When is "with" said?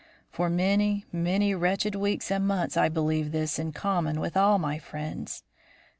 4.19-4.35